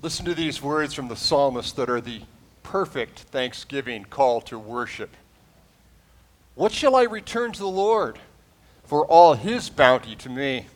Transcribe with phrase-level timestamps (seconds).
[0.00, 2.20] Listen to these words from the psalmist that are the
[2.62, 5.10] perfect thanksgiving call to worship.
[6.54, 8.20] What shall I return to the Lord
[8.84, 10.66] for all his bounty to me?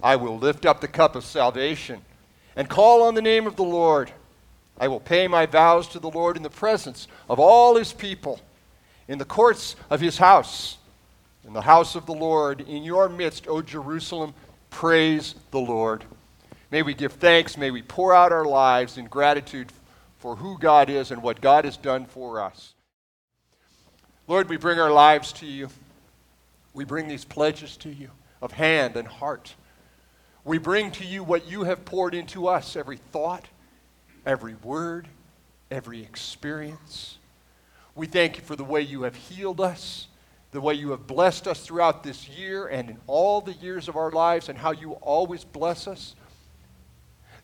[0.00, 2.02] I will lift up the cup of salvation
[2.54, 4.12] and call on the name of the Lord.
[4.78, 8.38] I will pay my vows to the Lord in the presence of all his people,
[9.08, 10.78] in the courts of his house,
[11.44, 14.34] in the house of the Lord, in your midst, O Jerusalem,
[14.70, 16.04] praise the Lord.
[16.70, 19.72] May we give thanks, may we pour out our lives in gratitude
[20.18, 22.74] for who God is and what God has done for us.
[24.26, 25.68] Lord, we bring our lives to you.
[26.74, 28.10] We bring these pledges to you
[28.42, 29.54] of hand and heart.
[30.44, 33.46] We bring to you what you have poured into us every thought,
[34.24, 35.06] every word,
[35.70, 37.18] every experience.
[37.94, 40.08] We thank you for the way you have healed us,
[40.50, 43.96] the way you have blessed us throughout this year and in all the years of
[43.96, 46.14] our lives, and how you always bless us.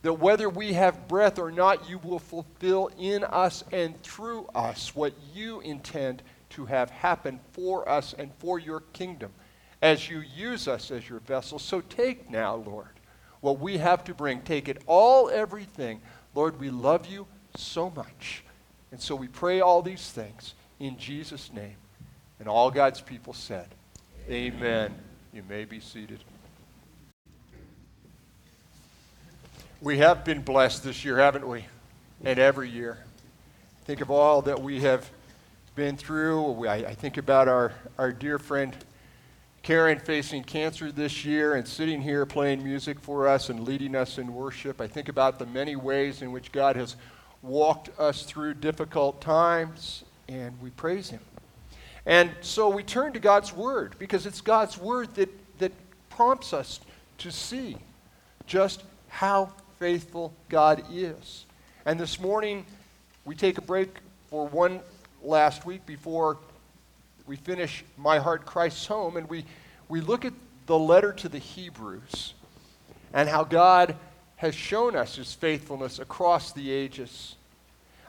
[0.02, 4.94] That whether we have breath or not, you will fulfill in us and through us
[4.94, 9.31] what you intend to have happen for us and for your kingdom
[9.81, 11.59] as you use us as your vessel.
[11.59, 12.89] So take now, Lord,
[13.41, 14.41] what we have to bring.
[14.42, 16.00] Take it all, everything.
[16.34, 18.44] Lord, we love you so much.
[18.92, 21.77] And so we pray all these things in Jesus' name.
[22.39, 23.69] And all God's people said,
[24.28, 24.94] Amen.
[25.33, 26.22] You may be seated.
[29.83, 31.64] We have been blessed this year, haven't we?
[32.22, 32.98] And every year.
[33.84, 35.11] Think of all that we have
[35.75, 36.69] been through.
[36.69, 38.77] I, I think about our, our dear friend
[39.64, 44.19] Karen facing cancer this year and sitting here playing music for us and leading us
[44.19, 44.80] in worship.
[44.80, 46.94] I think about the many ways in which God has
[47.42, 51.22] walked us through difficult times, and we praise Him.
[52.06, 55.72] And so we turn to God's Word because it's God's Word that, that
[56.08, 56.78] prompts us
[57.19, 57.78] to see
[58.47, 61.44] just how faithful God is.
[61.84, 62.64] And this morning,
[63.25, 63.88] we take a break
[64.30, 64.78] for one
[65.25, 66.38] last week before
[67.27, 69.44] we finish My Heart Christ's Home, and we,
[69.88, 70.34] we look at
[70.66, 72.34] the letter to the Hebrews
[73.12, 73.97] and how God
[74.37, 77.34] has shown us his faithfulness across the ages.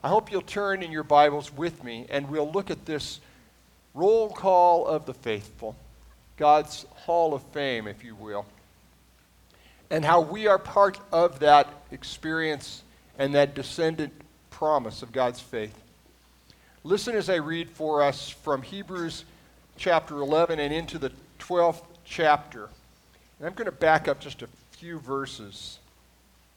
[0.03, 3.19] I hope you'll turn in your Bibles with me and we'll look at this
[3.95, 5.75] roll call of the faithful,
[6.38, 8.45] God's hall of fame, if you will,
[9.89, 12.83] and how we are part of that experience
[13.17, 14.13] and that descendant
[14.49, 15.77] promise of God's faith.
[16.83, 19.25] Listen as I read for us from Hebrews
[19.77, 22.69] chapter 11 and into the 12th chapter.
[23.39, 25.79] And I'm going to back up just a few verses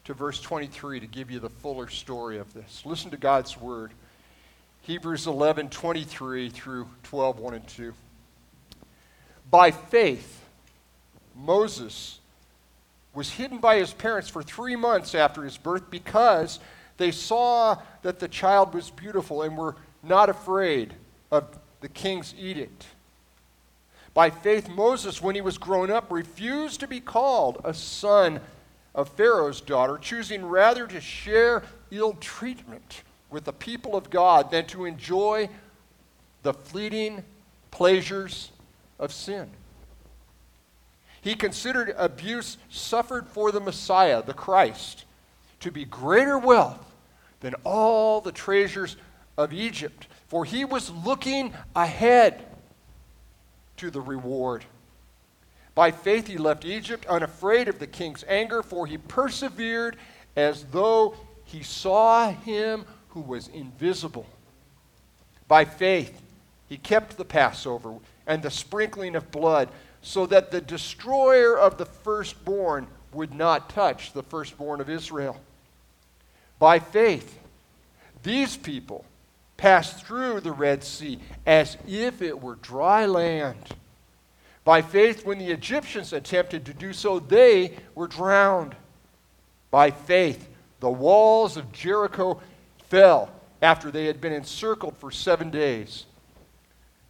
[0.05, 2.83] to verse 23 to give you the fuller story of this.
[2.85, 3.91] Listen to God's word.
[4.83, 7.95] Hebrews 11, 23 through 12, 1 and 2.
[9.51, 10.45] By faith,
[11.35, 12.21] Moses
[13.17, 16.61] was hidden by his parents for three months after his birth because
[16.99, 20.93] they saw that the child was beautiful and were not afraid
[21.31, 22.87] of the king's edict.
[24.13, 28.39] By faith, Moses, when he was grown up, refused to be called a son
[28.95, 34.67] of Pharaoh's daughter, choosing rather to share ill treatment with the people of God than
[34.67, 35.49] to enjoy
[36.43, 37.25] the fleeting
[37.71, 38.53] pleasures
[38.99, 39.51] of sin.
[41.27, 45.07] He considered abuse suffered for the Messiah, the Christ,
[45.59, 46.79] to be greater wealth
[47.41, 48.97] than all the treasures
[49.37, 52.45] of Egypt, for he was looking ahead
[53.79, 54.67] to the reward.
[55.75, 59.97] By faith, he left Egypt unafraid of the king's anger, for he persevered
[60.37, 64.27] as though he saw him who was invisible.
[65.49, 66.23] By faith,
[66.69, 67.97] he kept the Passover
[68.29, 69.71] and the sprinkling of blood,
[70.07, 75.37] so that the destroyer of the firstborn would not touch the firstborn of Israel.
[76.61, 77.41] By faith,
[78.23, 79.05] these people
[79.57, 83.57] passed through the Red Sea as if it were dry land.
[84.65, 88.77] By faith, when the Egyptians attempted to do so, they were drowned.
[89.73, 92.41] By faith, the walls of Jericho
[92.91, 93.29] fell
[93.61, 96.05] after they had been encircled for seven days.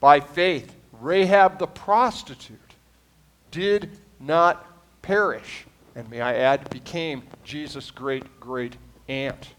[0.01, 2.66] By faith, Rahab the prostitute
[3.57, 4.67] did not
[5.01, 5.65] perish,
[5.95, 8.77] and may I add, became Jesus' great great
[9.09, 9.55] aunt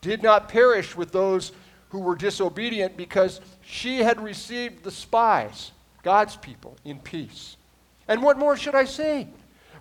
[0.00, 1.52] did not perish with those
[1.90, 5.70] who were disobedient because she had received the spies,
[6.02, 7.56] God's people, in peace.
[8.08, 9.28] And what more should I say?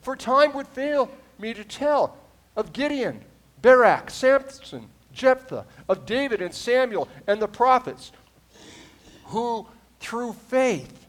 [0.01, 1.09] For time would fail
[1.39, 2.17] me to tell
[2.55, 3.21] of Gideon,
[3.61, 8.11] Barak, Samson, Jephthah, of David and Samuel and the prophets,
[9.25, 9.65] who
[9.99, 11.00] through faith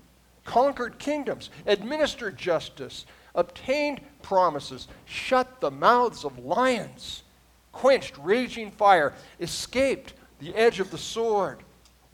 [0.45, 7.23] conquered kingdoms, administered justice, obtained promises, shut the mouths of lions
[7.73, 11.61] quenched raging fire, escaped the edge of the sword,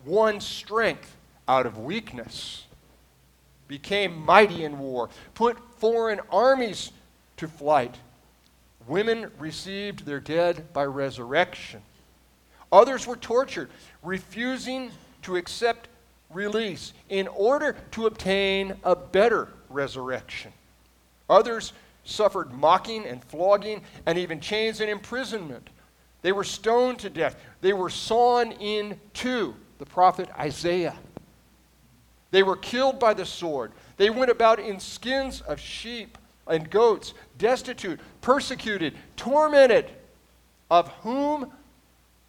[0.05, 1.17] won strength
[1.47, 2.65] out of weakness,
[3.67, 6.93] became mighty in war, put foreign armies
[7.37, 7.97] to flight.
[8.87, 11.83] Women received their dead by resurrection.
[12.73, 13.71] Others were tortured,
[14.03, 14.91] refusing
[15.23, 15.89] to accept
[16.31, 20.53] release in order to obtain a better resurrection.
[21.31, 21.73] Others
[22.05, 25.69] suffered mocking and flogging and even chains and imprisonment.
[26.23, 27.37] They were stoned to death.
[27.61, 30.97] They were sawn in two, the prophet Isaiah.
[32.31, 33.73] They were killed by the sword.
[33.97, 39.91] They went about in skins of sheep and goats, destitute, persecuted, tormented,
[40.71, 41.51] of whom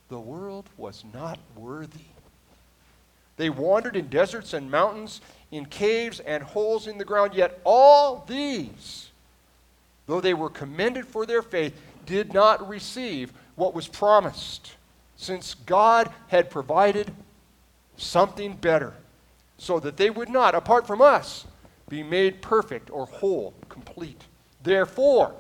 [0.09, 1.99] the world was not worthy.
[3.39, 8.25] They wandered in deserts and mountains, in caves and holes in the ground, yet all
[8.27, 9.11] these,
[10.07, 11.73] though they were commended for their faith,
[12.05, 14.75] did not receive what was promised,
[15.15, 17.13] since God had provided
[17.95, 18.93] something better,
[19.57, 21.45] so that they would not, apart from us,
[21.87, 24.21] be made perfect or whole, complete.
[24.63, 25.33] Therefore,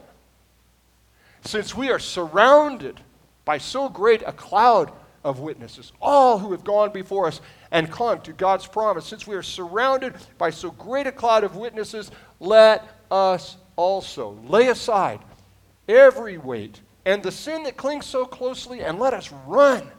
[1.43, 3.01] since we are surrounded
[3.43, 4.89] by so great a cloud
[5.23, 9.35] of witnesses, all who have gone before us and clung to God's promise, since we
[9.35, 15.19] are surrounded by so great a cloud of witnesses, let us also lay aside
[15.87, 19.89] every weight and the sin that clings so closely, and let us run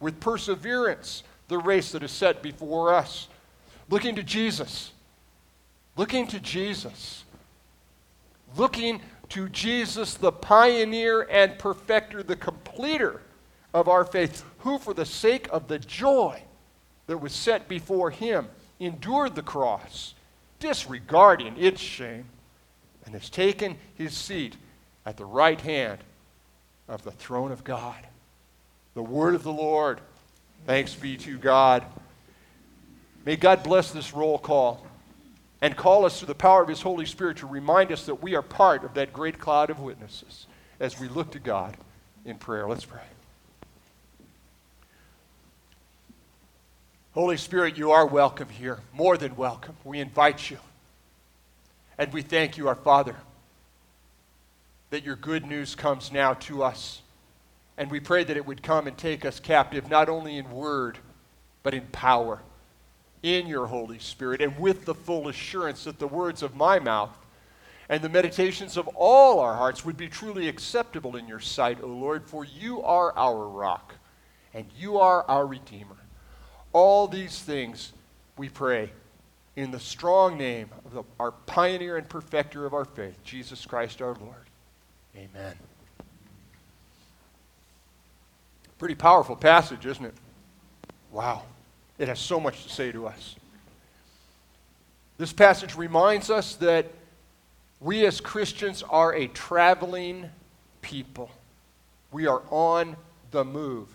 [0.00, 3.28] with perseverance the race that is set before us.
[3.90, 4.92] Looking to Jesus.
[5.96, 7.24] Looking to Jesus.
[8.56, 9.00] Looking
[9.30, 13.20] to Jesus, the pioneer and perfecter, the completer
[13.74, 16.42] of our faith, who, for the sake of the joy
[17.06, 18.48] that was set before him,
[18.80, 20.14] endured the cross,
[20.60, 22.26] disregarding its shame,
[23.04, 24.56] and has taken his seat
[25.06, 25.98] at the right hand
[26.88, 28.06] of the throne of God.
[28.94, 30.00] The word of the Lord.
[30.66, 31.84] Thanks be to God.
[33.24, 34.86] May God bless this roll call
[35.60, 38.34] and call us through the power of His Holy Spirit to remind us that we
[38.34, 40.46] are part of that great cloud of witnesses
[40.80, 41.76] as we look to God
[42.24, 42.68] in prayer.
[42.68, 43.00] Let's pray.
[47.14, 49.74] Holy Spirit, you are welcome here, more than welcome.
[49.82, 50.58] We invite you.
[51.96, 53.16] And we thank you, our Father,
[54.90, 57.00] that your good news comes now to us.
[57.78, 60.98] And we pray that it would come and take us captive, not only in word,
[61.62, 62.40] but in power,
[63.22, 67.16] in your Holy Spirit, and with the full assurance that the words of my mouth
[67.88, 71.86] and the meditations of all our hearts would be truly acceptable in your sight, O
[71.86, 73.94] Lord, for you are our rock,
[74.52, 75.96] and you are our Redeemer.
[76.78, 77.92] All these things
[78.36, 78.92] we pray
[79.56, 84.00] in the strong name of the, our pioneer and perfecter of our faith, Jesus Christ
[84.00, 84.46] our Lord.
[85.16, 85.56] Amen.
[88.78, 90.14] Pretty powerful passage, isn't it?
[91.10, 91.42] Wow.
[91.98, 93.34] It has so much to say to us.
[95.16, 96.86] This passage reminds us that
[97.80, 100.30] we as Christians are a traveling
[100.80, 101.28] people.
[102.12, 102.94] We are on
[103.32, 103.88] the move.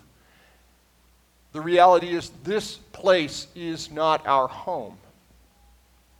[1.54, 4.98] The reality is, this place is not our home.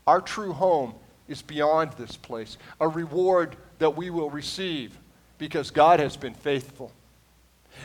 [0.06, 0.94] Our true home
[1.26, 4.96] is beyond this place, a reward that we will receive
[5.36, 6.92] because God has been faithful.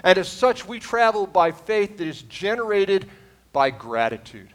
[0.04, 3.10] And as such, we travel by faith that is generated
[3.52, 4.50] by gratitude.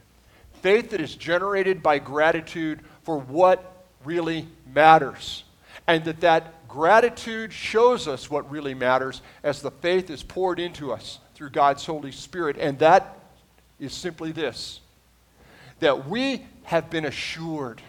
[0.62, 5.42] Faith that is generated by gratitude for what really matters.
[5.88, 10.92] And that that gratitude shows us what really matters as the faith is poured into
[10.92, 12.56] us through God's Holy Spirit.
[12.58, 13.18] And that
[13.78, 14.80] is simply this
[15.80, 17.82] that we have been assured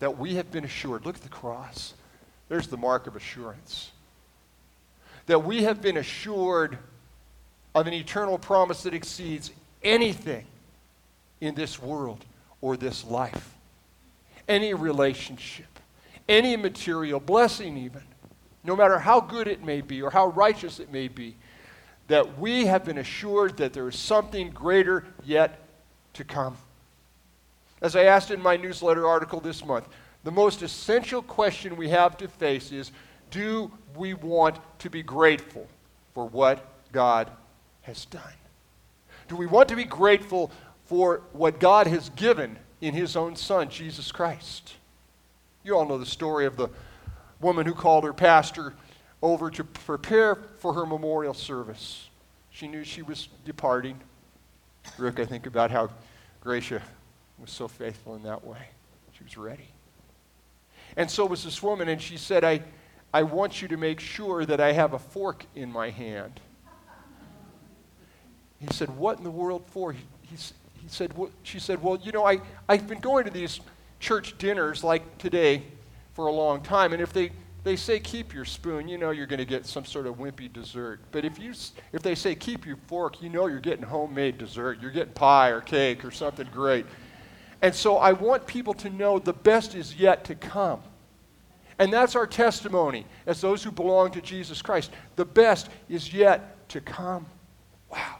[0.00, 1.06] that we have been assured.
[1.06, 1.94] Look at the cross.
[2.48, 3.92] There's the mark of assurance.
[5.26, 6.76] That we have been assured
[7.74, 9.52] of an eternal promise that exceeds
[9.84, 10.44] anything
[11.40, 12.24] in this world
[12.60, 13.54] or this life,
[14.48, 15.78] any relationship,
[16.28, 18.02] any material blessing, even,
[18.64, 21.36] no matter how good it may be or how righteous it may be,
[22.08, 25.60] that we have been assured that there is something greater yet
[26.14, 26.56] to come.
[27.80, 29.88] As I asked in my newsletter article this month,
[30.24, 32.92] the most essential question we have to face is
[33.30, 35.66] do we want to be grateful
[36.14, 37.30] for what God
[37.82, 38.22] has done?
[39.28, 40.50] Do we want to be grateful
[40.86, 44.74] for what God has given in His own Son, Jesus Christ?
[45.62, 46.68] You all know the story of the
[47.40, 48.74] woman who called her pastor
[49.22, 52.08] over to prepare for her memorial service.
[52.50, 54.00] She knew she was departing.
[54.98, 55.90] Rick, I think about how
[56.40, 56.82] Gracia
[57.38, 58.68] was so faithful in that way.
[59.12, 59.68] She was ready.
[60.96, 62.62] And so was this woman, and she said, I,
[63.12, 66.40] I want you to make sure that I have a fork in my hand.
[68.58, 69.92] He said, What in the world for?
[69.92, 70.36] He, he,
[70.82, 73.60] he said, well, She said, Well, you know, I, I've been going to these
[74.00, 75.62] church dinners like today
[76.14, 77.30] for a long time, and if they,
[77.62, 80.52] they say keep your spoon, you know you're going to get some sort of wimpy
[80.52, 81.00] dessert.
[81.12, 81.52] But if, you,
[81.92, 84.80] if they say keep your fork, you know you're getting homemade dessert.
[84.80, 86.86] You're getting pie or cake or something great.
[87.62, 90.80] And so I want people to know the best is yet to come.
[91.78, 94.90] And that's our testimony as those who belong to Jesus Christ.
[95.16, 97.26] The best is yet to come.
[97.90, 98.16] Wow.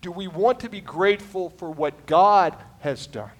[0.00, 3.30] Do we want to be grateful for what God has done?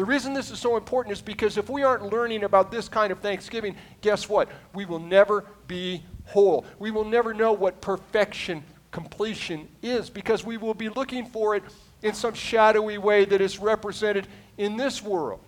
[0.00, 3.12] The reason this is so important is because if we aren't learning about this kind
[3.12, 4.48] of thanksgiving, guess what?
[4.72, 6.64] We will never be whole.
[6.78, 11.62] We will never know what perfection, completion is because we will be looking for it
[12.00, 14.26] in some shadowy way that is represented
[14.56, 15.44] in this world.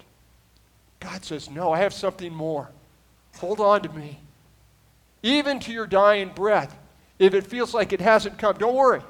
[1.01, 2.69] God says, No, I have something more.
[3.39, 4.21] Hold on to me.
[5.23, 6.79] Even to your dying breath,
[7.19, 9.01] if it feels like it hasn't come, don't worry.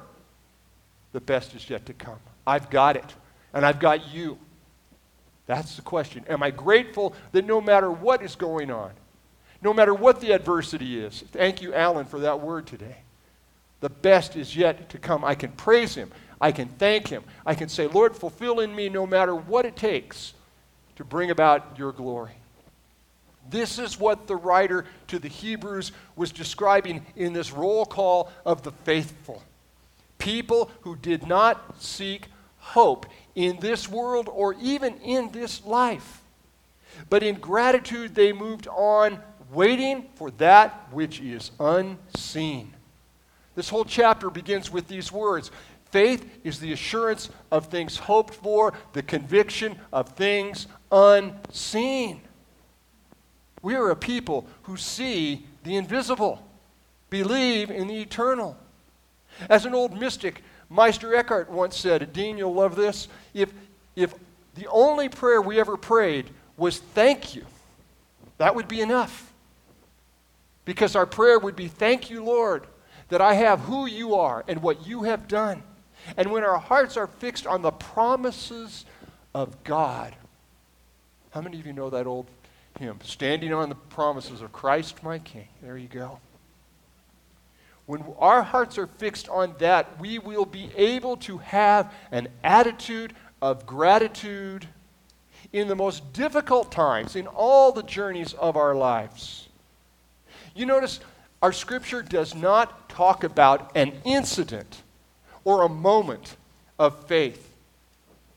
[1.11, 2.19] The best is yet to come.
[2.47, 3.13] I've got it,
[3.53, 4.37] and I've got you.
[5.45, 6.23] That's the question.
[6.29, 8.91] Am I grateful that no matter what is going on,
[9.61, 12.97] no matter what the adversity is, thank you, Alan, for that word today.
[13.81, 15.25] The best is yet to come.
[15.25, 16.11] I can praise him.
[16.39, 17.23] I can thank him.
[17.45, 20.33] I can say, Lord, fulfill in me no matter what it takes
[20.95, 22.33] to bring about your glory.
[23.49, 28.63] This is what the writer to the Hebrews was describing in this roll call of
[28.63, 29.43] the faithful.
[30.17, 32.27] People who did not seek
[32.63, 33.05] hope
[33.35, 36.21] in this world or even in this life.
[37.09, 39.19] But in gratitude, they moved on,
[39.51, 42.73] waiting for that which is unseen.
[43.55, 45.51] This whole chapter begins with these words
[45.91, 52.21] Faith is the assurance of things hoped for, the conviction of things unseen.
[53.61, 56.43] We are a people who see the invisible,
[57.11, 58.57] believe in the eternal.
[59.49, 60.41] As an old mystic,
[60.73, 63.07] Meister Eckhart once said, Dean, you'll love this.
[63.35, 63.53] If,
[63.95, 64.15] if
[64.55, 67.45] the only prayer we ever prayed was thank you,
[68.39, 69.31] that would be enough.
[70.65, 72.65] Because our prayer would be, Thank you, Lord,
[73.09, 75.61] that I have who you are and what you have done.
[76.17, 78.85] And when our hearts are fixed on the promises
[79.35, 80.15] of God,
[81.31, 82.25] how many of you know that old
[82.79, 82.99] hymn?
[83.03, 85.47] Standing on the promises of Christ my King.
[85.61, 86.19] There you go.
[87.85, 93.13] When our hearts are fixed on that, we will be able to have an attitude
[93.41, 94.67] of gratitude
[95.51, 99.49] in the most difficult times, in all the journeys of our lives.
[100.55, 100.99] You notice
[101.41, 104.81] our scripture does not talk about an incident
[105.43, 106.37] or a moment
[106.79, 107.53] of faith,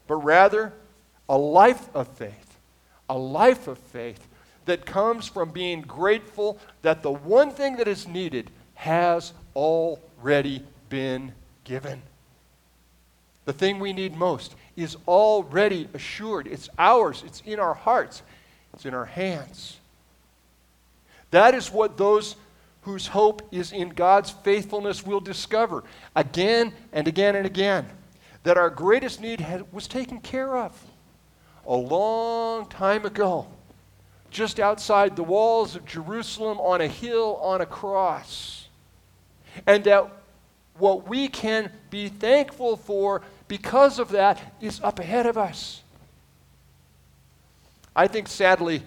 [0.08, 0.72] but rather
[1.28, 2.58] a life of faith,
[3.08, 4.26] a life of faith
[4.64, 11.32] that comes from being grateful that the one thing that is needed has already been
[11.64, 12.00] given.
[13.46, 16.46] The thing we need most is already assured.
[16.46, 18.22] It's ours, it's in our hearts,
[18.74, 19.78] it's in our hands.
[21.30, 22.36] That is what those
[22.82, 25.82] whose hope is in God's faithfulness will discover
[26.14, 27.86] again and again and again
[28.44, 30.80] that our greatest need had, was taken care of
[31.66, 33.48] a long time ago,
[34.30, 38.65] just outside the walls of Jerusalem on a hill on a cross
[39.66, 40.10] and that
[40.78, 45.82] what we can be thankful for because of that is up ahead of us.
[47.94, 48.82] I think sadly,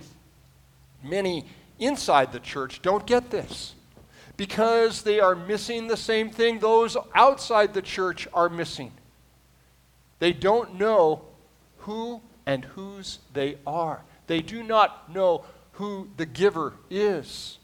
[1.04, 1.46] many
[1.80, 3.74] inside the church don't get this
[4.38, 8.92] because they are missing the same thing those outside the church are missing.
[10.20, 11.24] They don't know
[11.80, 14.02] who and whose they are.
[14.28, 17.58] They do not know who the giver is.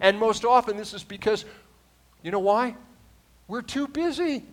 [0.00, 1.44] And most often, this is because
[2.22, 2.74] you know why?
[3.46, 4.44] We're too busy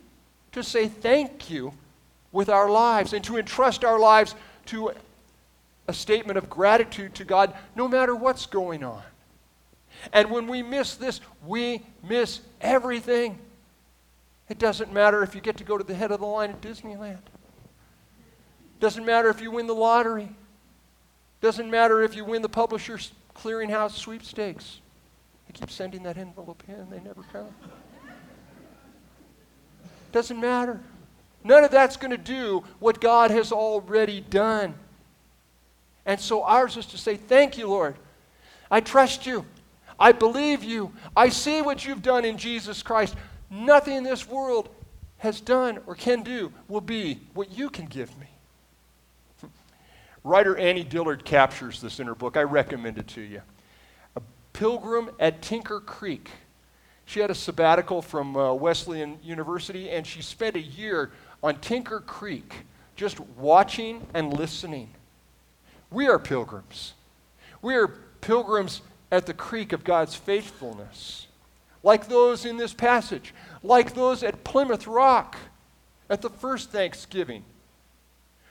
[0.51, 1.74] to say thank you
[2.31, 4.36] with our lives and to entrust our lives
[4.67, 4.91] to
[5.88, 9.03] a statement of gratitude to God no matter what's going on.
[10.13, 13.38] And when we miss this, we miss everything.
[14.50, 16.62] It doesn't matter if you get to go to the head of the line at
[16.62, 17.19] Disneyland.
[18.79, 20.29] Doesn't matter if you win the lottery.
[21.41, 24.79] Doesn't matter if you win the Publishers Clearinghouse sweepstakes
[25.55, 27.47] keep sending that envelope in, they never come.
[30.12, 30.79] Doesn't matter.
[31.43, 34.75] None of that's going to do what God has already done.
[36.05, 37.95] And so ours is to say, Thank you, Lord.
[38.69, 39.45] I trust you.
[40.00, 40.91] I believe you.
[41.15, 43.15] I see what you've done in Jesus Christ.
[43.50, 44.69] Nothing in this world
[45.17, 48.27] has done or can do will be what you can give me.
[50.24, 52.35] Writer Annie Dillard captures this in her book.
[52.35, 53.41] I recommend it to you
[54.55, 56.29] pilgrim at Tinker Creek.
[57.05, 61.12] She had a sabbatical from uh, Wesleyan University, and she spent a year
[61.43, 62.53] on Tinker Creek
[62.95, 64.89] just watching and listening.
[65.91, 66.93] We are pilgrims.
[67.62, 67.89] We are
[68.21, 68.81] pilgrims
[69.12, 71.27] at the creek of God's faithfulness,
[71.83, 75.35] like those in this passage, like those at Plymouth Rock
[76.09, 77.43] at the first Thanksgiving,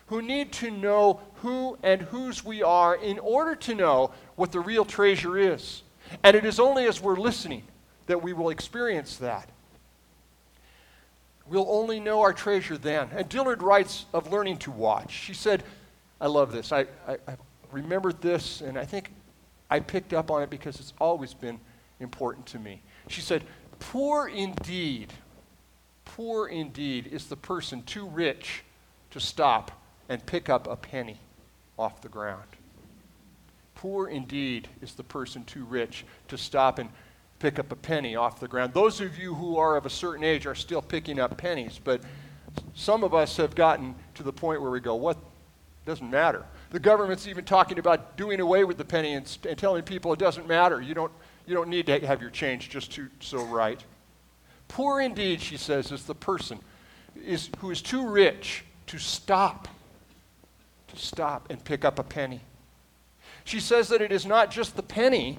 [0.08, 4.60] who need to know who and whose we are in order to know what the
[4.60, 5.82] real treasure is.
[6.22, 7.62] And it is only as we're listening
[8.06, 9.48] that we will experience that.
[11.46, 13.08] We'll only know our treasure then.
[13.14, 15.12] And Dillard writes of learning to watch.
[15.12, 15.62] She said,
[16.20, 16.72] I love this.
[16.72, 17.36] I, I, I
[17.70, 19.10] remembered this, and I think
[19.70, 21.60] I picked up on it because it's always been
[22.00, 22.80] important to me.
[23.08, 23.44] She said,
[23.78, 25.12] Poor indeed,
[26.04, 28.62] poor indeed is the person too rich
[29.10, 29.70] to stop
[30.08, 31.18] and pick up a penny
[31.78, 32.48] off the ground.
[33.74, 36.88] Poor indeed is the person too rich to stop and
[37.38, 38.72] pick up a penny off the ground.
[38.72, 42.00] Those of you who are of a certain age are still picking up pennies, but
[42.74, 45.18] some of us have gotten to the point where we go, what
[45.84, 46.44] doesn't matter.
[46.70, 50.18] The government's even talking about doing away with the penny and, and telling people it
[50.18, 50.80] doesn't matter.
[50.80, 51.12] You don't,
[51.46, 53.82] you don't need to have your change just to so right.
[54.68, 56.58] Poor indeed, she says, is the person
[57.22, 59.68] is, who is too rich to stop,
[60.88, 62.40] to stop and pick up a penny.
[63.44, 65.38] She says that it is not just the penny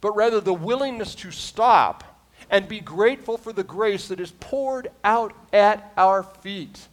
[0.00, 2.04] but rather the willingness to stop
[2.50, 6.88] and be grateful for the grace that is poured out at our feet.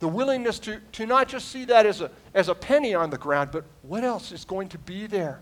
[0.00, 3.18] The willingness to, to not just see that as a, as a penny on the
[3.18, 5.40] ground, but what else is going to be there?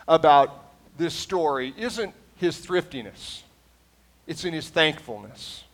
[0.07, 3.43] about this story isn't his thriftiness,
[4.27, 5.65] it's in his thankfulness.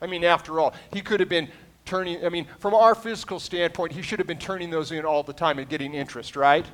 [0.00, 1.48] I mean, after all, he could have been
[1.84, 5.24] turning, I mean, from our physical standpoint, he should have been turning those in all
[5.24, 6.64] the time and getting interest, right?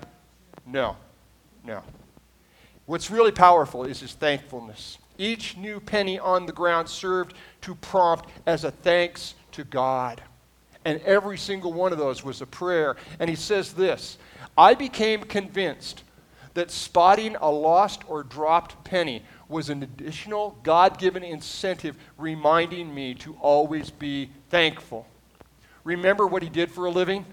[0.67, 0.97] No,
[1.65, 1.83] no.
[2.87, 4.99] What's really powerful is his thankfulness.
[5.17, 10.21] Each new penny on the ground served to prompt as a thanks to God.
[10.85, 12.97] And every single one of those was a prayer.
[13.19, 14.19] And he says this
[14.59, 16.03] I became convinced
[16.55, 23.15] that spotting a lost or dropped penny was an additional God given incentive reminding me
[23.17, 25.07] to always be thankful.
[25.85, 27.25] Remember what he did for a living?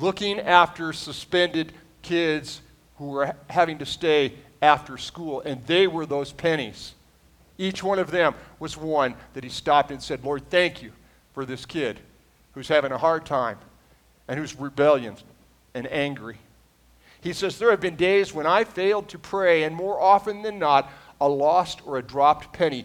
[0.00, 2.62] Looking after suspended kids
[3.02, 6.94] who were having to stay after school, and they were those pennies.
[7.58, 10.92] Each one of them was one that he stopped and said, Lord, thank you
[11.34, 11.98] for this kid
[12.52, 13.58] who's having a hard time
[14.28, 15.24] and who's rebellious
[15.74, 16.36] and angry.
[17.22, 20.60] He says, There have been days when I failed to pray, and more often than
[20.60, 20.88] not,
[21.20, 22.84] a lost or a dropped penny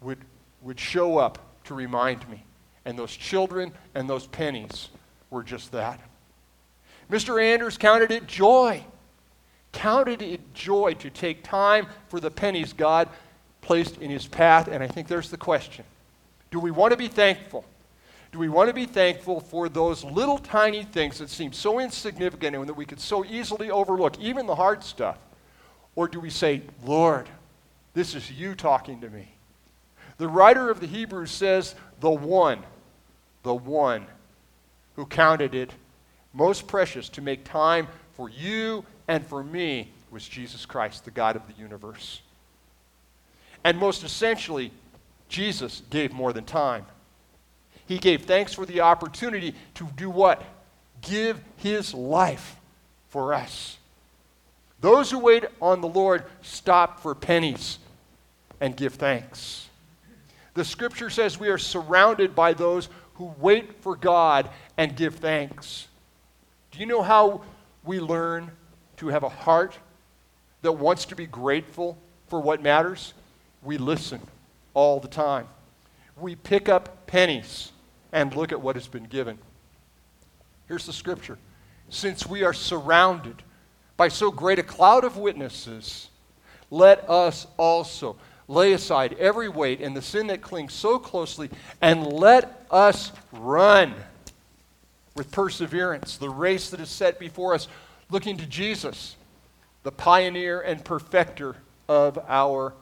[0.00, 0.18] would,
[0.62, 2.42] would show up to remind me.
[2.86, 4.88] And those children and those pennies
[5.28, 6.00] were just that.
[7.10, 7.42] Mr.
[7.42, 8.82] Anders counted it joy
[9.72, 13.08] counted it joy to take time for the pennies God
[13.60, 14.68] placed in his path.
[14.68, 15.84] And I think there's the question
[16.50, 17.64] Do we want to be thankful?
[18.30, 22.54] Do we want to be thankful for those little tiny things that seem so insignificant
[22.54, 25.18] and that we could so easily overlook, even the hard stuff?
[25.96, 27.26] Or do we say, Lord,
[27.94, 29.32] this is you talking to me?
[30.18, 32.62] The writer of the Hebrews says, the one,
[33.44, 34.06] the one
[34.94, 35.72] who counted it
[36.34, 41.34] most precious to make time for you and for me was Jesus Christ, the God
[41.34, 42.20] of the universe.
[43.64, 44.70] And most essentially,
[45.28, 46.86] Jesus gave more than time.
[47.86, 50.44] He gave thanks for the opportunity to do what?
[51.00, 52.56] Give his life
[53.08, 53.78] for us.
[54.80, 57.78] Those who wait on the Lord stop for pennies
[58.60, 59.68] and give thanks.
[60.54, 65.88] The scripture says we are surrounded by those who wait for God and give thanks.
[66.70, 67.42] Do you know how
[67.84, 68.50] we learn
[68.98, 69.78] to have a heart
[70.62, 71.96] that wants to be grateful
[72.28, 73.14] for what matters?
[73.62, 74.20] We listen
[74.74, 75.46] all the time.
[76.16, 77.72] We pick up pennies
[78.12, 79.38] and look at what has been given.
[80.66, 81.38] Here's the scripture.
[81.88, 83.42] Since we are surrounded
[83.96, 86.08] by so great a cloud of witnesses,
[86.70, 92.06] let us also lay aside every weight and the sin that clings so closely, and
[92.06, 93.94] let us run
[95.14, 97.68] with perseverance the race that is set before us,
[98.10, 99.16] looking to Jesus,
[99.82, 101.56] the pioneer and perfecter
[101.88, 102.74] of our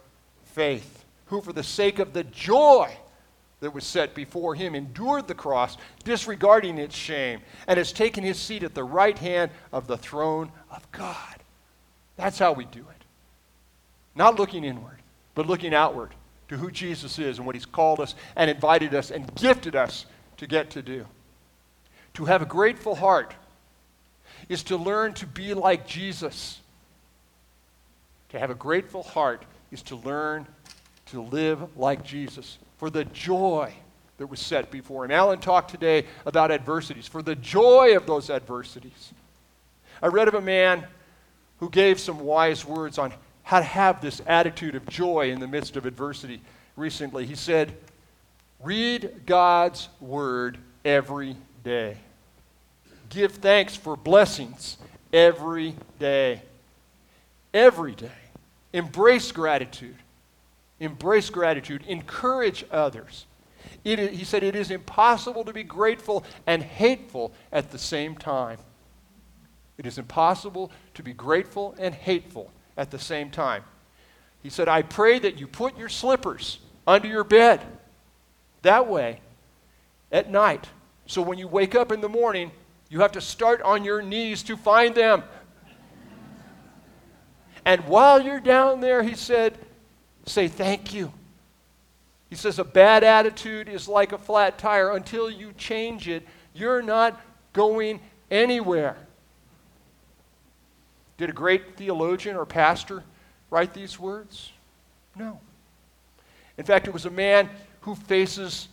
[0.45, 2.97] faith, who, for the sake of the joy
[3.61, 8.39] that was set before him, endured the cross, disregarding its shame, and has taken his
[8.39, 11.37] seat at the right hand of the throne of God.
[12.17, 13.05] That's how we do it.
[14.15, 14.99] Not looking inward,
[15.35, 16.11] but looking outward
[16.49, 20.07] to who Jesus is and what he's called us and invited us and gifted us
[20.37, 21.07] to get to do.
[22.15, 23.35] To have a grateful heart
[24.49, 26.61] is to learn to be like Jesus.
[28.31, 30.47] To have a grateful heart is to learn
[31.07, 33.73] to live like Jesus for the joy
[34.19, 35.11] that was set before him.
[35.11, 39.13] Alan talked today about adversities, for the joy of those adversities.
[40.03, 40.85] I read of a man
[41.61, 45.47] who gave some wise words on how to have this attitude of joy in the
[45.47, 46.41] midst of adversity
[46.77, 47.27] recently.
[47.27, 47.75] He said,
[48.63, 51.99] Read God's word every day.
[53.09, 54.79] Give thanks for blessings
[55.13, 56.43] every day.
[57.55, 58.11] Every day.
[58.73, 59.97] Embrace gratitude.
[60.81, 61.83] Embrace gratitude.
[61.87, 63.27] Encourage others.
[63.85, 68.59] he said, It is impossible to be grateful and hateful at the same time.
[69.79, 73.63] It is impossible to be grateful and hateful at the same time.
[74.43, 77.61] He said, I pray that you put your slippers under your bed.
[78.63, 79.21] That way,
[80.11, 80.67] at night.
[81.07, 82.51] So when you wake up in the morning,
[82.89, 85.23] you have to start on your knees to find them.
[87.65, 89.59] And while you're down there, he said,
[90.25, 91.13] say thank you.
[92.31, 94.93] He says, a bad attitude is like a flat tire.
[94.95, 97.21] Until you change it, you're not
[97.53, 98.97] going anywhere.
[101.19, 103.03] Did a great theologian or pastor
[103.51, 104.53] write these words?
[105.15, 105.41] No.
[106.59, 107.49] In fact, it was a man
[107.81, 108.69] who faces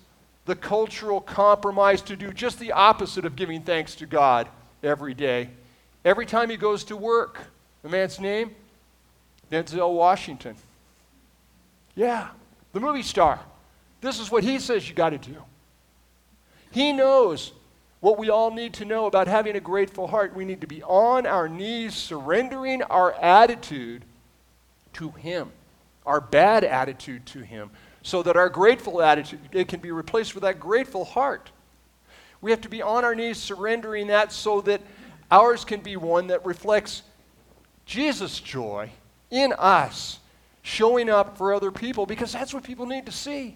[0.46, 4.48] the cultural compromise to do just the opposite of giving thanks to God
[4.84, 5.50] every day.
[6.04, 7.40] Every time he goes to work,
[7.82, 8.52] the man's name?
[9.52, 10.56] Denzel Washington.
[11.96, 12.30] Yeah,
[12.74, 13.40] the movie star.
[14.02, 15.44] This is what he says you got to do.
[16.72, 17.54] He knows
[18.00, 20.36] what we all need to know about having a grateful heart.
[20.36, 24.04] We need to be on our knees, surrendering our attitude
[24.94, 25.52] to Him,
[26.06, 27.70] our bad attitude to Him,
[28.04, 31.50] so that our grateful attitude it can be replaced with that grateful heart.
[32.42, 34.82] We have to be on our knees, surrendering that so that
[35.32, 37.02] ours can be one that reflects
[37.86, 38.92] Jesus' joy
[39.32, 40.20] in us,
[40.62, 43.56] showing up for other people, because that's what people need to see.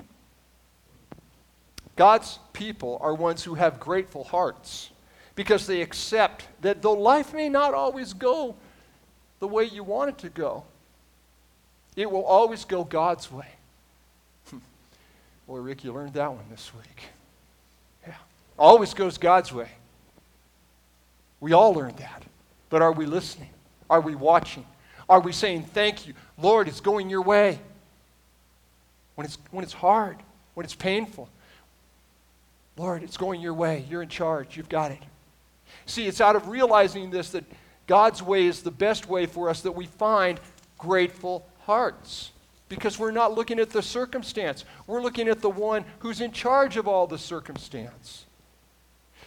[1.97, 4.91] God's people are ones who have grateful hearts
[5.35, 8.55] because they accept that though life may not always go
[9.39, 10.63] the way you want it to go,
[11.95, 13.56] it will always go God's way.
[15.47, 17.03] Boy, Rick, you learned that one this week.
[18.05, 18.13] Yeah.
[18.59, 19.69] Always goes God's way.
[21.39, 22.23] We all learned that.
[22.69, 23.49] But are we listening?
[23.89, 24.65] Are we watching?
[25.07, 26.13] Are we saying, Thank you?
[26.37, 27.59] Lord, it's going your way.
[29.15, 30.17] When it's, when it's hard,
[30.53, 31.29] when it's painful,
[32.77, 33.85] Lord, it's going your way.
[33.89, 34.57] You're in charge.
[34.57, 34.99] You've got it.
[35.85, 37.43] See, it's out of realizing this that
[37.87, 40.39] God's way is the best way for us that we find
[40.77, 42.31] grateful hearts.
[42.69, 46.75] Because we're not looking at the circumstance, we're looking at the one who's in charge
[46.77, 48.25] of all the circumstance.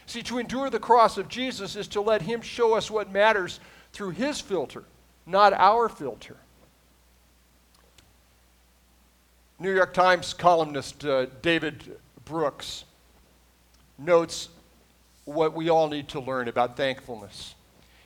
[0.06, 3.60] See, to endure the cross of Jesus is to let Him show us what matters
[3.92, 4.84] through His filter,
[5.24, 6.36] not our filter.
[9.58, 12.84] New York Times columnist uh, David Brooks
[13.98, 14.48] notes
[15.26, 17.54] what we all need to learn about thankfulness.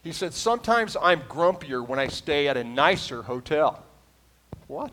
[0.02, 3.82] He said, Sometimes I'm grumpier when I stay at a nicer hotel.
[4.66, 4.92] What?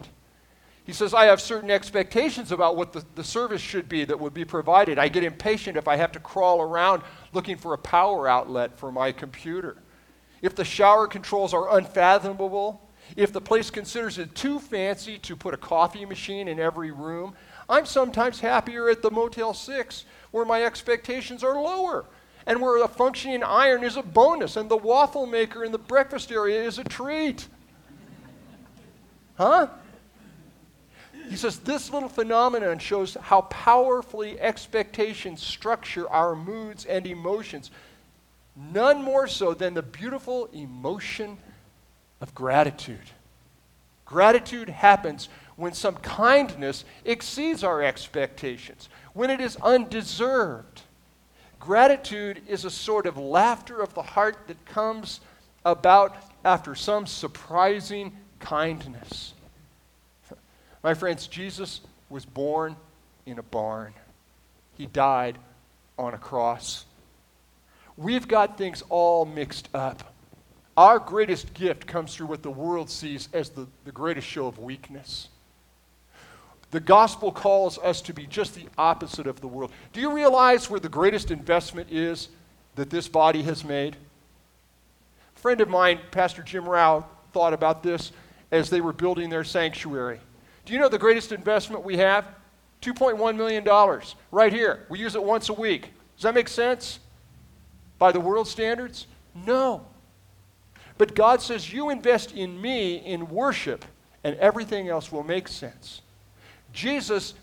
[0.83, 4.33] He says, I have certain expectations about what the, the service should be that would
[4.33, 4.97] be provided.
[4.97, 8.91] I get impatient if I have to crawl around looking for a power outlet for
[8.91, 9.77] my computer.
[10.41, 12.81] If the shower controls are unfathomable,
[13.15, 17.35] if the place considers it too fancy to put a coffee machine in every room,
[17.69, 22.05] I'm sometimes happier at the Motel 6 where my expectations are lower
[22.47, 26.31] and where a functioning iron is a bonus and the waffle maker in the breakfast
[26.31, 27.47] area is a treat.
[29.37, 29.67] Huh?
[31.31, 37.71] He says this little phenomenon shows how powerfully expectations structure our moods and emotions,
[38.53, 41.37] none more so than the beautiful emotion
[42.19, 43.11] of gratitude.
[44.03, 50.81] Gratitude happens when some kindness exceeds our expectations, when it is undeserved.
[51.61, 55.21] Gratitude is a sort of laughter of the heart that comes
[55.63, 56.13] about
[56.43, 59.33] after some surprising kindness.
[60.83, 62.75] My friends, Jesus was born
[63.25, 63.93] in a barn,
[64.77, 65.37] he died
[65.97, 66.85] on a cross.
[67.97, 70.13] We've got things all mixed up.
[70.75, 74.57] Our greatest gift comes through what the world sees as the, the greatest show of
[74.57, 75.27] weakness.
[76.71, 79.71] The gospel calls us to be just the opposite of the world.
[79.91, 82.29] Do you realize where the greatest investment is
[82.75, 83.97] that this body has made?
[85.35, 88.13] A friend of mine, Pastor Jim Rao, thought about this
[88.51, 90.21] as they were building their sanctuary.
[90.65, 92.27] Do you know the greatest investment we have?
[92.81, 94.85] $2.1 million right here.
[94.89, 95.93] We use it once a week.
[96.15, 96.99] Does that make sense?
[97.99, 99.07] By the world standards?
[99.45, 99.85] No.
[100.97, 103.85] But God says, You invest in me in worship,
[104.23, 106.01] and everything else will make sense.
[106.73, 107.33] Jesus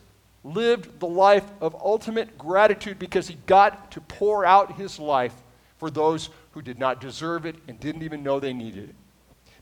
[0.44, 5.34] lived the life of ultimate gratitude because he got to pour out his life
[5.78, 8.94] for those who did not deserve it and didn't even know they needed it.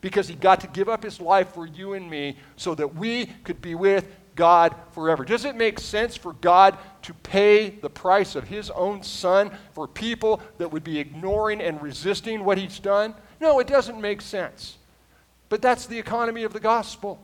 [0.07, 3.27] Because he got to give up his life for you and me so that we
[3.43, 5.25] could be with God forever.
[5.25, 9.89] Does it make sense for God to pay the price of his own son for
[9.89, 13.17] people that would be ignoring and resisting what he's done?
[13.41, 14.79] No, it doesn't make sense.
[15.49, 17.21] But that's the economy of the gospel.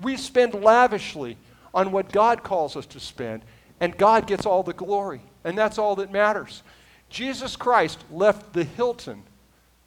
[0.00, 1.36] We spend lavishly
[1.72, 3.42] on what God calls us to spend,
[3.78, 5.20] and God gets all the glory.
[5.44, 6.64] And that's all that matters.
[7.08, 9.22] Jesus Christ left the Hilton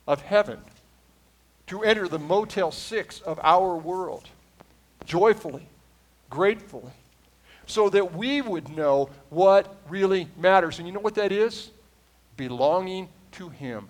[0.07, 0.59] of heaven
[1.67, 4.27] to enter the Motel 6 of our world
[5.05, 5.67] joyfully,
[6.29, 6.91] gratefully,
[7.65, 10.79] so that we would know what really matters.
[10.79, 11.69] And you know what that is?
[12.35, 13.87] Belonging to Him,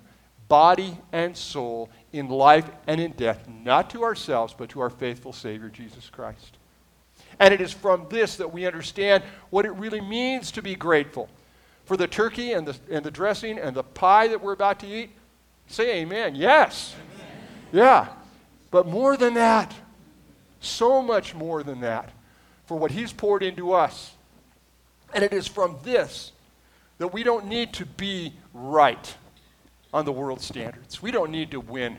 [0.47, 5.33] body and soul, in life and in death, not to ourselves, but to our faithful
[5.33, 6.57] Savior, Jesus Christ.
[7.39, 11.29] And it is from this that we understand what it really means to be grateful.
[11.85, 14.87] For the turkey and the, and the dressing and the pie that we're about to
[14.87, 15.09] eat,
[15.67, 16.35] say amen.
[16.35, 16.95] Yes.
[16.95, 17.12] Amen.
[17.73, 18.07] Yeah.
[18.71, 19.73] But more than that,
[20.61, 22.09] so much more than that,
[22.65, 24.13] for what He's poured into us.
[25.13, 26.31] And it is from this
[26.99, 29.15] that we don't need to be right
[29.93, 31.01] on the world standards.
[31.01, 31.97] We don't need to win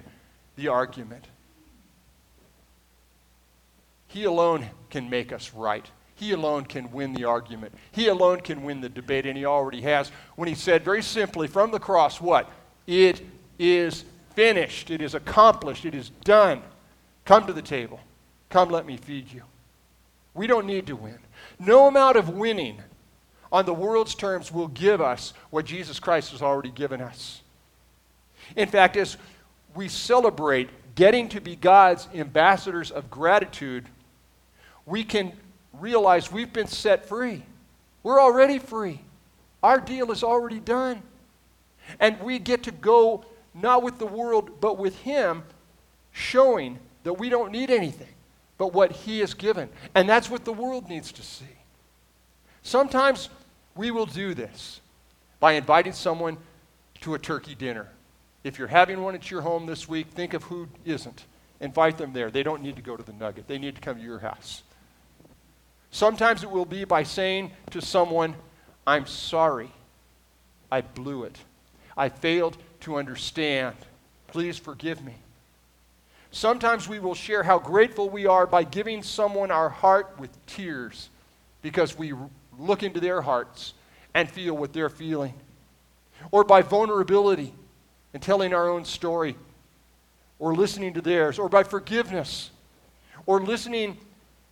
[0.56, 1.26] the argument.
[4.08, 5.84] He alone can make us right.
[6.14, 7.74] He alone can win the argument.
[7.90, 11.48] He alone can win the debate, and he already has when he said very simply
[11.48, 12.48] from the cross, What?
[12.86, 13.22] It
[13.58, 14.90] is finished.
[14.90, 15.84] It is accomplished.
[15.84, 16.62] It is done.
[17.24, 18.00] Come to the table.
[18.50, 19.42] Come, let me feed you.
[20.34, 21.18] We don't need to win.
[21.58, 22.80] No amount of winning
[23.52, 27.40] on the world's terms will give us what Jesus Christ has already given us.
[28.56, 29.16] In fact, as
[29.74, 33.86] we celebrate getting to be God's ambassadors of gratitude,
[34.86, 35.32] we can
[35.72, 37.42] realize we've been set free.
[38.02, 39.00] We're already free.
[39.62, 41.02] Our deal is already done.
[42.00, 45.44] And we get to go not with the world, but with Him,
[46.12, 48.08] showing that we don't need anything
[48.58, 49.68] but what He has given.
[49.94, 51.44] And that's what the world needs to see.
[52.62, 53.28] Sometimes
[53.74, 54.80] we will do this
[55.40, 56.36] by inviting someone
[57.00, 57.88] to a turkey dinner.
[58.44, 61.24] If you're having one at your home this week, think of who isn't.
[61.60, 62.30] Invite them there.
[62.30, 64.62] They don't need to go to the nugget, they need to come to your house.
[65.90, 68.34] Sometimes it will be by saying to someone,
[68.86, 69.70] I'm sorry.
[70.70, 71.38] I blew it.
[71.96, 73.74] I failed to understand.
[74.28, 75.14] Please forgive me.
[76.30, 81.08] Sometimes we will share how grateful we are by giving someone our heart with tears
[81.62, 82.12] because we
[82.58, 83.74] look into their hearts
[84.14, 85.34] and feel what they're feeling.
[86.30, 87.52] Or by vulnerability
[88.12, 89.36] and telling our own story,
[90.38, 92.50] or listening to theirs, or by forgiveness,
[93.26, 93.96] or listening,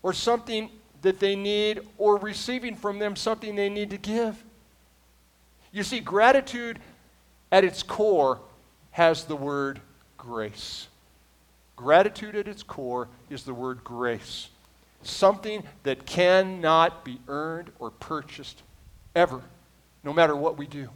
[0.03, 0.71] or something
[1.03, 4.43] that they need or receiving from them something they need to give.
[5.73, 6.79] You see, gratitude
[7.53, 8.41] at its core
[8.91, 9.81] has the word
[10.17, 10.89] grace.
[11.77, 14.49] Gratitude at its core is the word grace.
[15.03, 18.63] Something that cannot be earned or purchased
[19.15, 19.43] ever,
[20.03, 20.89] no matter what we do.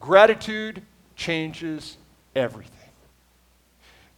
[0.00, 0.82] Gratitude
[1.16, 1.96] changes
[2.34, 2.70] everything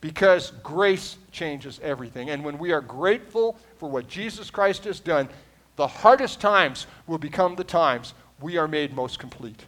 [0.00, 2.30] because grace changes everything.
[2.30, 5.28] And when we are grateful for what Jesus Christ has done,
[5.76, 9.64] the hardest times will become the times we are made most complete.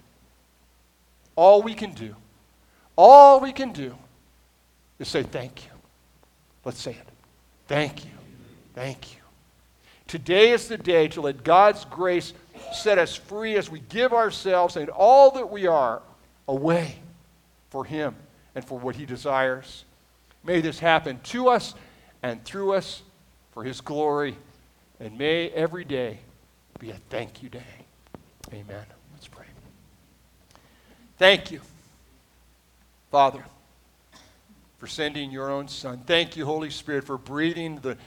[1.39, 2.17] All we can do,
[2.97, 3.95] all we can do
[4.99, 5.71] is say thank you.
[6.65, 7.09] Let's say it.
[7.69, 8.11] Thank you.
[8.75, 9.21] Thank you.
[10.09, 12.33] Today is the day to let God's grace
[12.73, 16.03] set us free as we give ourselves and all that we are
[16.49, 16.97] away
[17.71, 18.17] for Him
[18.57, 19.85] and for what He desires.
[20.43, 21.77] May this happen to us
[22.21, 23.03] and through us
[23.53, 24.37] for His glory.
[24.99, 26.19] And may every day
[26.81, 27.87] be a thank you day.
[28.53, 28.98] Amen.
[31.19, 31.61] Thank you,
[33.11, 33.45] Father,
[34.79, 35.99] for sending your own Son.
[36.07, 37.99] Thank you, Holy Spirit, for breathing the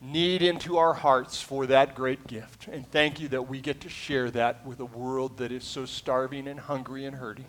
[0.00, 2.68] need into our hearts for that great gift.
[2.68, 5.86] And thank you that we get to share that with a world that is so
[5.86, 7.46] starving and hungry and hurting.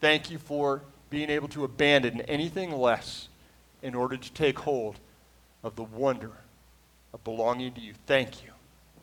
[0.00, 3.28] Thank you for being able to abandon anything less
[3.82, 4.98] in order to take hold
[5.62, 6.32] of the wonder
[7.12, 7.92] of belonging to you.
[8.06, 8.50] Thank you.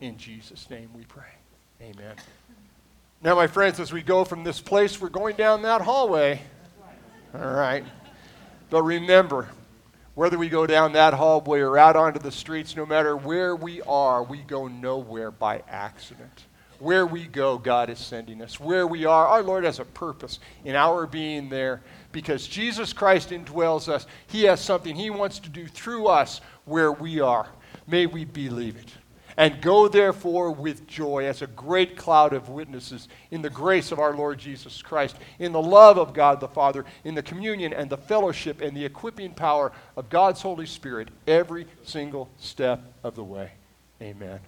[0.02, 1.24] In Jesus' name we pray.
[1.82, 2.16] Amen.
[3.22, 6.40] Now, my friends, as we go from this place, we're going down that hallway.
[7.34, 7.84] All right.
[8.70, 9.50] But remember,
[10.14, 13.82] whether we go down that hallway or out onto the streets, no matter where we
[13.84, 16.46] are, we go nowhere by accident.
[16.80, 18.60] Where we go, God is sending us.
[18.60, 23.32] Where we are, our Lord has a purpose in our being there because Jesus Christ
[23.32, 24.06] indwells us.
[24.28, 27.48] He has something He wants to do through us where we are.
[27.88, 28.92] May we believe it.
[29.38, 34.00] And go therefore with joy as a great cloud of witnesses in the grace of
[34.00, 37.90] our Lord Jesus Christ, in the love of God the Father, in the communion and
[37.90, 43.24] the fellowship and the equipping power of God's Holy Spirit every single step of the
[43.24, 43.52] way.
[44.02, 44.40] Amen.